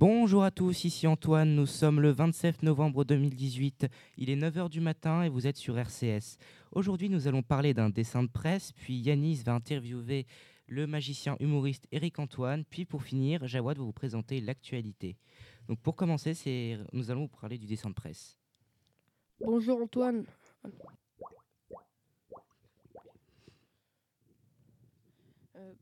Bonjour 0.00 0.44
à 0.44 0.52
tous, 0.52 0.84
ici 0.84 1.08
Antoine, 1.08 1.56
nous 1.56 1.66
sommes 1.66 2.00
le 2.00 2.12
27 2.12 2.62
novembre 2.62 3.04
2018, 3.04 3.88
il 4.16 4.30
est 4.30 4.36
9h 4.36 4.68
du 4.68 4.80
matin 4.80 5.24
et 5.24 5.28
vous 5.28 5.48
êtes 5.48 5.56
sur 5.56 5.76
RCS. 5.76 6.38
Aujourd'hui 6.70 7.08
nous 7.08 7.26
allons 7.26 7.42
parler 7.42 7.74
d'un 7.74 7.90
dessin 7.90 8.22
de 8.22 8.28
presse, 8.28 8.70
puis 8.70 8.94
Yanis 8.94 9.42
va 9.44 9.54
interviewer 9.54 10.24
le 10.68 10.86
magicien 10.86 11.34
humoriste 11.40 11.88
Eric 11.90 12.20
Antoine, 12.20 12.64
puis 12.64 12.84
pour 12.84 13.02
finir, 13.02 13.44
Jawad 13.48 13.76
va 13.76 13.82
vous 13.82 13.92
présenter 13.92 14.40
l'actualité. 14.40 15.16
Donc 15.66 15.80
pour 15.80 15.96
commencer, 15.96 16.78
nous 16.92 17.10
allons 17.10 17.22
vous 17.22 17.40
parler 17.40 17.58
du 17.58 17.66
dessin 17.66 17.88
de 17.88 17.94
presse. 17.94 18.38
Bonjour 19.40 19.82
Antoine. 19.82 20.24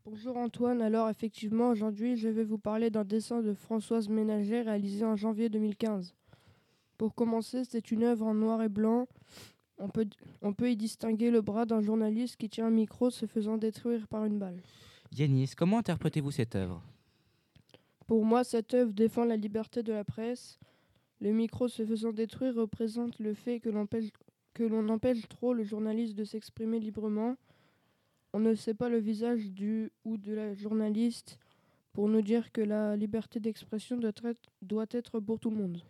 Bonjour 0.04 0.36
Antoine, 0.36 0.82
alors 0.82 1.08
effectivement 1.08 1.68
aujourd'hui 1.68 2.16
je 2.16 2.28
vais 2.28 2.44
vous 2.44 2.58
parler 2.58 2.90
d'un 2.90 3.04
dessin 3.04 3.42
de 3.42 3.54
Françoise 3.54 4.08
Ménager 4.08 4.62
réalisé 4.62 5.04
en 5.04 5.16
janvier 5.16 5.48
2015. 5.48 6.14
Pour 6.96 7.14
commencer, 7.14 7.62
c'est 7.64 7.90
une 7.90 8.04
œuvre 8.04 8.26
en 8.26 8.34
noir 8.34 8.62
et 8.62 8.68
blanc. 8.68 9.06
On 9.78 9.88
peut, 9.88 10.06
on 10.40 10.54
peut 10.54 10.70
y 10.70 10.76
distinguer 10.76 11.30
le 11.30 11.42
bras 11.42 11.66
d'un 11.66 11.80
journaliste 11.80 12.36
qui 12.36 12.48
tient 12.48 12.66
un 12.66 12.70
micro 12.70 13.10
se 13.10 13.26
faisant 13.26 13.58
détruire 13.58 14.08
par 14.08 14.24
une 14.24 14.38
balle. 14.38 14.62
Yanis, 15.12 15.50
comment 15.56 15.78
interprétez-vous 15.78 16.30
cette 16.30 16.56
œuvre? 16.56 16.82
Pour 18.06 18.24
moi, 18.24 18.44
cette 18.44 18.72
œuvre 18.72 18.92
défend 18.92 19.24
la 19.24 19.36
liberté 19.36 19.82
de 19.82 19.92
la 19.92 20.04
presse. 20.04 20.58
Le 21.20 21.32
micro 21.32 21.68
se 21.68 21.84
faisant 21.84 22.12
détruire 22.12 22.54
représente 22.54 23.18
le 23.18 23.34
fait 23.34 23.60
que 23.60 23.68
l'on 23.68 23.82
empêche, 23.82 24.10
que 24.54 24.62
l'on 24.62 24.88
empêche 24.88 25.28
trop 25.28 25.52
le 25.52 25.64
journaliste 25.64 26.14
de 26.14 26.24
s'exprimer 26.24 26.80
librement. 26.80 27.36
On 28.32 28.40
ne 28.40 28.54
sait 28.54 28.74
pas 28.74 28.88
le 28.88 28.98
visage 28.98 29.50
du 29.50 29.90
ou 30.04 30.16
de 30.18 30.34
la 30.34 30.54
journaliste 30.54 31.38
pour 31.92 32.08
nous 32.08 32.22
dire 32.22 32.52
que 32.52 32.60
la 32.60 32.96
liberté 32.96 33.40
d'expression 33.40 33.96
doit 33.96 34.10
être, 34.10 34.50
doit 34.60 34.86
être 34.90 35.20
pour 35.20 35.40
tout 35.40 35.50
le 35.50 35.56
monde. 35.56 35.82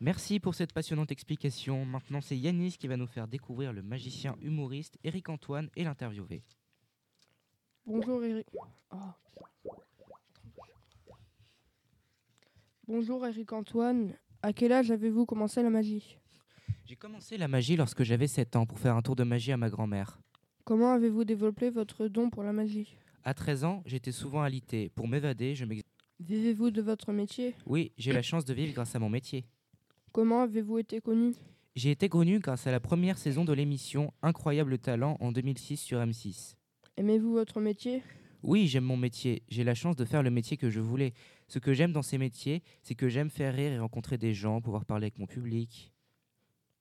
Merci 0.00 0.38
pour 0.40 0.54
cette 0.54 0.72
passionnante 0.72 1.10
explication. 1.12 1.86
Maintenant, 1.86 2.20
c'est 2.20 2.36
Yanis 2.36 2.76
qui 2.78 2.88
va 2.88 2.96
nous 2.96 3.06
faire 3.06 3.26
découvrir 3.26 3.72
le 3.72 3.82
magicien 3.82 4.36
humoriste 4.42 4.98
Eric 5.02 5.28
Antoine 5.30 5.70
et 5.76 5.84
l'interviewer. 5.84 6.42
Bonjour 7.86 8.22
Eric. 8.22 8.46
Ah. 8.90 9.16
Bonjour 12.86 13.26
Eric 13.26 13.52
Antoine. 13.52 14.12
À 14.42 14.52
quel 14.52 14.72
âge 14.72 14.90
avez-vous 14.90 15.24
commencé 15.24 15.62
la 15.62 15.70
magie? 15.70 16.18
J'ai 16.84 16.96
commencé 16.96 17.38
la 17.38 17.48
magie 17.48 17.76
lorsque 17.76 18.02
j'avais 18.02 18.26
7 18.26 18.56
ans 18.56 18.66
pour 18.66 18.78
faire 18.78 18.94
un 18.94 19.00
tour 19.00 19.16
de 19.16 19.24
magie 19.24 19.52
à 19.52 19.56
ma 19.56 19.70
grand-mère. 19.70 20.20
Comment 20.64 20.94
avez-vous 20.94 21.24
développé 21.24 21.68
votre 21.68 22.08
don 22.08 22.30
pour 22.30 22.42
la 22.42 22.54
magie? 22.54 22.96
À 23.22 23.34
13 23.34 23.64
ans, 23.64 23.82
j'étais 23.84 24.12
souvent 24.12 24.40
alité. 24.40 24.88
Pour 24.88 25.06
m'évader, 25.06 25.54
je 25.54 25.66
m'ex... 25.66 25.82
Vivez-vous 26.20 26.70
de 26.70 26.80
votre 26.80 27.12
métier? 27.12 27.54
Oui, 27.66 27.92
j'ai 27.98 28.12
la 28.12 28.22
chance 28.22 28.46
de 28.46 28.54
vivre 28.54 28.72
grâce 28.72 28.94
à 28.94 28.98
mon 28.98 29.10
métier. 29.10 29.44
Comment 30.10 30.40
avez-vous 30.40 30.78
été 30.78 31.02
connu? 31.02 31.34
J'ai 31.76 31.90
été 31.90 32.08
connu 32.08 32.38
grâce 32.38 32.66
à 32.66 32.70
la 32.70 32.80
première 32.80 33.18
saison 33.18 33.44
de 33.44 33.52
l'émission 33.52 34.14
Incroyable 34.22 34.78
Talent 34.78 35.18
en 35.20 35.32
2006 35.32 35.76
sur 35.76 35.98
M6. 35.98 36.54
Aimez-vous 36.96 37.34
votre 37.34 37.60
métier? 37.60 38.02
Oui, 38.42 38.66
j'aime 38.66 38.84
mon 38.84 38.96
métier. 38.96 39.42
J'ai 39.50 39.64
la 39.64 39.74
chance 39.74 39.96
de 39.96 40.06
faire 40.06 40.22
le 40.22 40.30
métier 40.30 40.56
que 40.56 40.70
je 40.70 40.80
voulais. 40.80 41.12
Ce 41.46 41.58
que 41.58 41.74
j'aime 41.74 41.92
dans 41.92 42.00
ces 42.00 42.16
métiers, 42.16 42.62
c'est 42.82 42.94
que 42.94 43.10
j'aime 43.10 43.28
faire 43.28 43.54
rire 43.54 43.72
et 43.72 43.78
rencontrer 43.78 44.16
des 44.16 44.32
gens, 44.32 44.62
pouvoir 44.62 44.86
parler 44.86 45.04
avec 45.04 45.18
mon 45.18 45.26
public. 45.26 45.92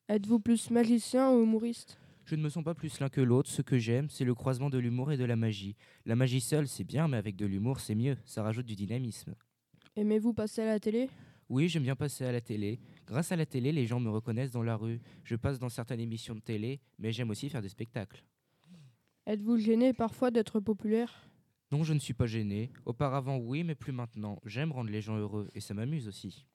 Êtes-vous 0.07 0.39
plus 0.39 0.69
magicien 0.69 1.31
ou 1.31 1.43
humoriste? 1.43 1.97
Je 2.25 2.35
ne 2.35 2.41
me 2.41 2.49
sens 2.49 2.63
pas 2.63 2.73
plus 2.73 2.99
l'un 2.99 3.09
que 3.09 3.21
l'autre. 3.21 3.49
Ce 3.49 3.61
que 3.61 3.77
j'aime, 3.77 4.09
c'est 4.09 4.23
le 4.23 4.33
croisement 4.33 4.69
de 4.69 4.77
l'humour 4.77 5.11
et 5.11 5.17
de 5.17 5.25
la 5.25 5.35
magie. 5.35 5.75
La 6.05 6.15
magie 6.15 6.39
seule, 6.39 6.67
c'est 6.67 6.83
bien, 6.83 7.07
mais 7.07 7.17
avec 7.17 7.35
de 7.35 7.45
l'humour, 7.45 7.79
c'est 7.79 7.95
mieux. 7.95 8.17
Ça 8.25 8.43
rajoute 8.43 8.65
du 8.65 8.75
dynamisme. 8.75 9.35
Aimez-vous 9.95 10.33
passer 10.33 10.61
à 10.61 10.65
la 10.65 10.79
télé? 10.79 11.09
Oui, 11.49 11.67
j'aime 11.67 11.83
bien 11.83 11.95
passer 11.95 12.25
à 12.25 12.31
la 12.31 12.41
télé. 12.41 12.79
Grâce 13.05 13.31
à 13.31 13.35
la 13.35 13.45
télé, 13.45 13.71
les 13.71 13.85
gens 13.85 13.99
me 13.99 14.09
reconnaissent 14.09 14.51
dans 14.51 14.63
la 14.63 14.75
rue. 14.75 15.01
Je 15.23 15.35
passe 15.35 15.59
dans 15.59 15.69
certaines 15.69 15.99
émissions 15.99 16.33
de 16.33 16.39
télé, 16.39 16.79
mais 16.97 17.11
j'aime 17.11 17.29
aussi 17.29 17.49
faire 17.49 17.61
des 17.61 17.69
spectacles. 17.69 18.23
Êtes-vous 19.27 19.57
gêné 19.57 19.93
parfois 19.93 20.31
d'être 20.31 20.59
populaire? 20.59 21.29
Non, 21.71 21.83
je 21.83 21.93
ne 21.93 21.99
suis 21.99 22.13
pas 22.13 22.25
gêné. 22.25 22.71
Auparavant, 22.85 23.37
oui, 23.37 23.63
mais 23.63 23.75
plus 23.75 23.91
maintenant. 23.91 24.39
J'aime 24.45 24.71
rendre 24.71 24.89
les 24.89 25.01
gens 25.01 25.17
heureux 25.17 25.49
et 25.53 25.59
ça 25.59 25.73
m'amuse 25.73 26.07
aussi. 26.07 26.45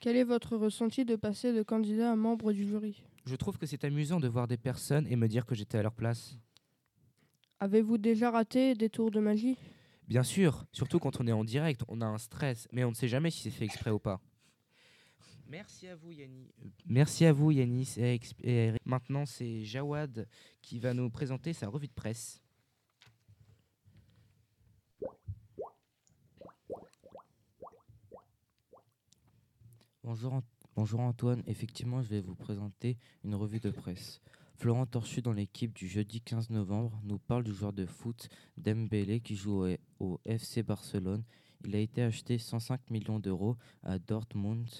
Quel 0.00 0.16
est 0.16 0.24
votre 0.24 0.56
ressenti 0.56 1.04
de 1.04 1.16
passer 1.16 1.52
de 1.52 1.62
candidat 1.62 2.12
à 2.12 2.16
membre 2.16 2.52
du 2.52 2.66
jury? 2.66 3.02
Je 3.24 3.36
trouve 3.36 3.58
que 3.58 3.66
c'est 3.66 3.84
amusant 3.84 4.20
de 4.20 4.28
voir 4.28 4.48
des 4.48 4.56
personnes 4.56 5.06
et 5.06 5.16
me 5.16 5.28
dire 5.28 5.46
que 5.46 5.54
j'étais 5.54 5.78
à 5.78 5.82
leur 5.82 5.94
place. 5.94 6.36
Avez-vous 7.60 7.98
déjà 7.98 8.30
raté 8.30 8.74
des 8.74 8.88
tours 8.88 9.10
de 9.10 9.20
magie? 9.20 9.56
Bien 10.08 10.22
sûr, 10.22 10.64
surtout 10.72 10.98
quand 10.98 11.20
on 11.20 11.26
est 11.26 11.32
en 11.32 11.44
direct, 11.44 11.82
on 11.88 12.00
a 12.00 12.06
un 12.06 12.18
stress, 12.18 12.66
mais 12.72 12.82
on 12.84 12.90
ne 12.90 12.94
sait 12.94 13.06
jamais 13.06 13.30
si 13.30 13.42
c'est 13.42 13.50
fait 13.50 13.64
exprès 13.64 13.90
ou 13.90 13.98
pas. 13.98 14.20
Merci 15.46 15.88
à 15.88 15.96
vous, 15.96 16.12
Yannis. 16.12 16.52
Merci 16.86 17.26
à 17.26 17.32
vous, 17.32 17.50
et 17.50 17.58
Eric. 17.96 18.34
Maintenant, 18.84 19.26
c'est 19.26 19.64
Jawad 19.64 20.26
qui 20.62 20.78
va 20.78 20.94
nous 20.94 21.10
présenter 21.10 21.52
sa 21.52 21.68
revue 21.68 21.88
de 21.88 21.92
presse. 21.92 22.40
Bonjour, 30.02 30.40
bonjour 30.80 31.00
Antoine, 31.00 31.42
effectivement 31.46 32.00
je 32.00 32.08
vais 32.08 32.22
vous 32.22 32.34
présenter 32.34 32.96
une 33.22 33.34
revue 33.34 33.60
de 33.60 33.68
presse. 33.68 34.22
Florent 34.56 34.86
Torchu 34.86 35.20
dans 35.20 35.34
l'équipe 35.34 35.74
du 35.74 35.86
jeudi 35.86 36.22
15 36.22 36.48
novembre 36.48 36.98
nous 37.04 37.18
parle 37.18 37.44
du 37.44 37.52
joueur 37.52 37.74
de 37.74 37.84
foot 37.84 38.30
Dembélé 38.56 39.20
qui 39.20 39.36
joue 39.36 39.66
au, 39.98 40.20
FC 40.24 40.62
Barcelone. 40.62 41.22
Il 41.66 41.76
a 41.76 41.80
été 41.80 42.02
acheté 42.02 42.38
105 42.38 42.88
millions 42.88 43.18
d'euros 43.18 43.58
à 43.82 43.98
Dortmund 43.98 44.70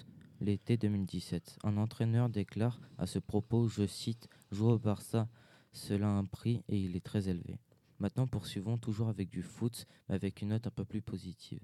l'été 0.40 0.78
2017. 0.78 1.58
Un 1.64 1.76
entraîneur 1.76 2.30
déclare 2.30 2.80
à 2.96 3.06
ce 3.06 3.18
propos, 3.18 3.68
je 3.68 3.86
cite, 3.86 4.26
Jouer 4.50 4.72
au 4.72 4.78
Barça, 4.78 5.28
cela 5.74 6.06
a 6.06 6.12
un 6.12 6.24
prix 6.24 6.62
et 6.70 6.80
il 6.80 6.96
est 6.96 7.04
très 7.04 7.28
élevé. 7.28 7.58
Maintenant 7.98 8.26
poursuivons 8.26 8.78
toujours 8.78 9.10
avec 9.10 9.28
du 9.28 9.42
foot, 9.42 9.86
mais 10.08 10.14
avec 10.14 10.40
une 10.40 10.48
note 10.48 10.66
un 10.66 10.70
peu 10.70 10.86
plus 10.86 11.02
positive. 11.02 11.60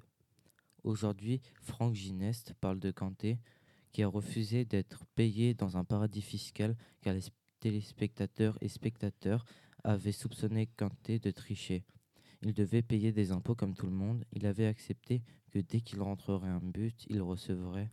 Aujourd'hui, 0.87 1.41
Franck 1.63 1.95
Gineste 1.95 2.55
parle 2.61 2.79
de 2.79 2.93
Kanté, 2.93 3.41
qui 3.97 4.03
a 4.03 4.09
refusé 4.09 4.67
d'être 4.67 5.07
payé 5.15 5.55
dans 5.55 5.79
un 5.79 5.85
paradis 5.85 6.21
fiscal 6.21 6.77
car 7.01 7.15
les 7.15 7.23
sp- 7.23 7.33
téléspectateurs 7.61 8.59
et 8.61 8.69
spectateurs 8.69 9.47
avaient 9.85 10.13
soupçonné 10.13 10.67
Kanté 10.67 11.19
de 11.19 11.31
tricher. 11.31 11.83
Il 12.43 12.53
devait 12.53 12.83
payer 12.83 13.11
des 13.13 13.33
impôts 13.33 13.55
comme 13.55 13.73
tout 13.75 13.87
le 13.87 13.95
monde. 13.95 14.23
Il 14.33 14.45
avait 14.45 14.67
accepté 14.67 15.23
que 15.51 15.61
dès 15.61 15.81
qu'il 15.81 16.03
rentrerait 16.03 16.51
un 16.51 16.61
but, 16.61 17.07
il 17.09 17.23
recevrait 17.23 17.91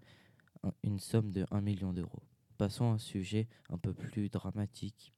un- 0.64 0.74
une 0.84 1.00
somme 1.00 1.32
de 1.32 1.46
1 1.52 1.62
million 1.62 1.94
d'euros. 1.94 2.24
Passons 2.58 2.92
à 2.92 2.96
un 2.96 2.98
sujet 2.98 3.48
un 3.70 3.78
peu 3.78 3.94
plus 3.94 4.28
dramatique. 4.28 5.14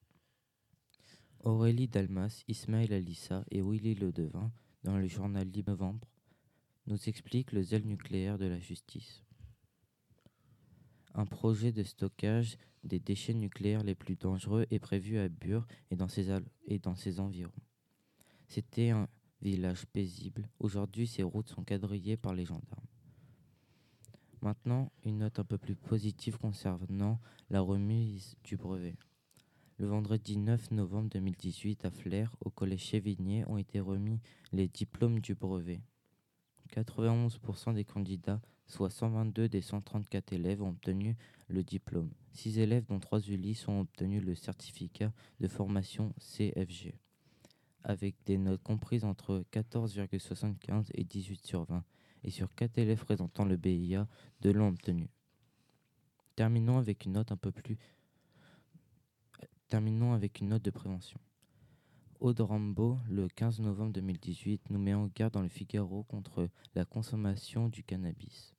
Aurélie 1.39 1.87
Dalmas, 1.87 2.43
Ismaël 2.47 2.93
Alissa 2.93 3.43
et 3.49 3.63
Willy 3.63 3.95
Ledevin, 3.95 4.51
dans 4.83 4.99
le 4.99 5.07
journal 5.07 5.47
Libre 5.49 5.71
Novembre, 5.71 6.07
nous 6.85 7.09
expliquent 7.09 7.53
le 7.53 7.63
zèle 7.63 7.87
nucléaire 7.87 8.37
de 8.37 8.45
la 8.45 8.59
justice. 8.59 9.24
Un 11.17 11.25
projet 11.25 11.71
de 11.71 11.83
stockage 11.83 12.57
des 12.83 12.99
déchets 12.99 13.33
nucléaires 13.33 13.83
les 13.83 13.95
plus 13.95 14.17
dangereux 14.17 14.65
est 14.69 14.79
prévu 14.79 15.17
à 15.17 15.29
Bure 15.29 15.65
et 15.89 15.95
dans 15.95 16.09
ses, 16.09 16.29
environs. 17.19 17.51
C'était 18.49 18.89
un 18.89 19.07
village 19.41 19.85
paisible. 19.85 20.49
Aujourd'hui, 20.59 21.07
ses 21.07 21.23
routes 21.23 21.47
sont 21.47 21.63
quadrillées 21.63 22.17
par 22.17 22.33
les 22.33 22.43
gendarmes. 22.43 22.85
Maintenant, 24.41 24.91
une 25.05 25.19
note 25.19 25.39
un 25.39 25.45
peu 25.45 25.57
plus 25.57 25.77
positive 25.77 26.37
concernant 26.37 27.21
la 27.49 27.61
remise 27.61 28.35
du 28.43 28.57
brevet. 28.57 28.97
Le 29.77 29.87
vendredi 29.87 30.35
9 30.35 30.71
novembre 30.71 31.09
2018, 31.11 31.85
à 31.85 31.91
Flers, 31.91 32.35
au 32.41 32.49
collège 32.49 32.81
Chévigné, 32.81 33.45
ont 33.47 33.57
été 33.57 33.79
remis 33.79 34.19
les 34.51 34.67
diplômes 34.67 35.21
du 35.21 35.33
brevet. 35.33 35.79
91% 36.75 37.73
des 37.73 37.85
candidats, 37.85 38.41
soit 38.67 38.89
122 38.89 39.47
des 39.47 39.61
134 39.61 40.33
élèves, 40.33 40.61
ont 40.61 40.69
obtenu 40.69 41.15
le 41.47 41.63
diplôme. 41.63 42.11
6 42.33 42.59
élèves, 42.59 42.85
dont 42.85 42.99
3 42.99 43.21
Ulysse, 43.29 43.67
ont 43.67 43.81
obtenu 43.81 44.19
le 44.19 44.35
certificat 44.35 45.13
de 45.39 45.47
formation 45.47 46.13
CFG, 46.19 46.95
avec 47.83 48.15
des 48.25 48.37
notes 48.37 48.63
comprises 48.63 49.05
entre 49.05 49.45
14,75 49.51 50.89
et 50.93 51.03
18 51.03 51.45
sur 51.45 51.63
20. 51.65 51.83
Et 52.23 52.31
sur 52.31 52.53
4 52.55 52.79
élèves 52.79 53.05
présentant 53.05 53.45
le 53.45 53.55
BIA, 53.55 54.07
2 54.41 54.51
l'ont 54.51 54.69
obtenu. 54.69 55.09
Terminons 56.35 56.79
avec 56.79 57.05
une 57.05 57.13
note 57.13 57.31
un 57.31 57.37
peu 57.37 57.51
plus. 57.51 57.77
Terminons 59.69 60.13
avec 60.13 60.41
une 60.41 60.49
note 60.49 60.63
de 60.63 60.71
prévention. 60.71 61.19
Aude 62.19 62.39
Rambaud, 62.39 62.97
le 63.09 63.27
15 63.27 63.59
novembre 63.59 63.93
2018, 63.93 64.69
nous 64.69 64.79
met 64.79 64.93
en 64.93 65.07
garde 65.07 65.33
dans 65.33 65.41
le 65.41 65.49
Figaro 65.49 66.03
contre 66.03 66.49
la 66.73 66.85
consommation 66.85 67.67
du 67.67 67.83
cannabis. 67.83 68.53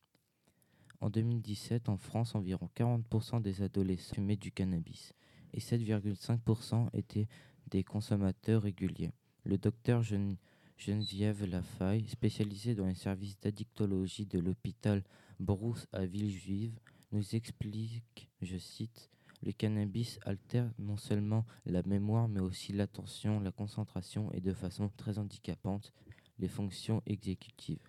En 1.01 1.11
2017, 1.11 1.89
en 1.89 1.97
France, 1.97 2.35
environ 2.35 2.69
40% 2.77 3.41
des 3.43 3.63
adolescents 3.63 4.15
fumaient 4.15 4.37
du 4.37 4.53
cannabis 4.53 5.13
et 5.53 5.61
7,5% 5.61 6.89
étaient 6.93 7.29
des 7.69 7.83
consommateurs 7.83 8.63
réguliers. 8.63 9.11
Le 9.45 9.59
docteur 9.59 10.03
Gen- 10.03 10.37
Geneviève 10.77 11.45
Lafaille, 11.47 12.07
spécialisée 12.09 12.75
dans 12.75 12.87
les 12.87 12.95
services 12.95 13.39
d'addictologie 13.41 14.27
de 14.27 14.39
l'hôpital 14.39 15.03
Brousse 15.41 15.87
à 15.93 16.05
Villejuive, 16.05 16.79
nous 17.13 17.35
explique, 17.35 18.29
je 18.43 18.57
cite, 18.59 19.11
le 19.47 19.53
cannabis 19.53 20.19
altère 20.25 20.69
non 20.79 20.97
seulement 20.97 21.47
la 21.65 21.83
mémoire, 21.85 22.29
mais 22.29 22.41
aussi 22.41 22.73
l'attention, 22.73 23.41
la 23.41 23.53
concentration 23.53 24.31
et 24.33 24.41
de 24.41 24.53
façon 24.53 24.91
très 24.97 25.19
handicapante 25.19 25.93
les 26.39 26.49
fonctions 26.49 27.01
exécutives. 27.07 27.89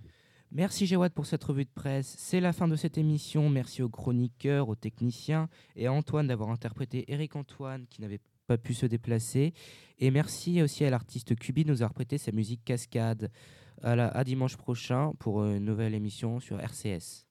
Merci 0.51 0.85
Jawad 0.85 1.11
pour 1.11 1.25
cette 1.25 1.43
revue 1.43 1.65
de 1.65 1.69
presse. 1.69 2.15
C'est 2.17 2.39
la 2.39 2.53
fin 2.53 2.69
de 2.69 2.77
cette 2.77 2.97
émission. 2.97 3.49
Merci 3.49 3.81
aux 3.83 3.89
chroniqueurs, 3.89 4.69
aux 4.69 4.75
techniciens 4.75 5.49
et 5.75 5.87
à 5.87 5.91
Antoine 5.91 6.27
d'avoir 6.27 6.51
interprété 6.51 7.03
Eric 7.11 7.35
Antoine 7.35 7.85
qui 7.87 8.01
n'avait 8.01 8.21
pas 8.45 8.57
pu 8.57 8.73
se 8.73 8.85
déplacer. 8.85 9.53
Et 9.99 10.09
merci 10.11 10.61
aussi 10.61 10.85
à 10.85 10.89
l'artiste 10.89 11.35
Cubi 11.35 11.65
de 11.65 11.71
nous 11.71 11.81
avoir 11.81 11.93
prêté 11.93 12.17
sa 12.17 12.31
musique 12.31 12.63
cascade. 12.63 13.29
À, 13.83 13.91
à 13.91 14.23
dimanche 14.23 14.57
prochain 14.57 15.11
pour 15.19 15.43
une 15.43 15.65
nouvelle 15.65 15.93
émission 15.93 16.39
sur 16.39 16.59
RCS. 16.59 17.26